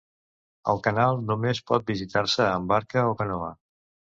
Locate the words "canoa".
3.21-3.53